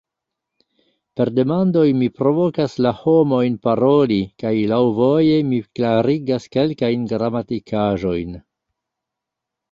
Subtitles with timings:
[1.19, 8.33] Per demandoj mi "provokas" la homojn paroli, kaj "laŭvoje" mi klarigas kelkajn gramatikaĵojn.